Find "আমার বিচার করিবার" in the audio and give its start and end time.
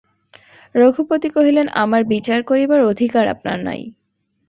1.75-2.81